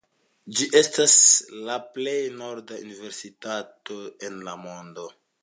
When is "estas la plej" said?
0.79-2.15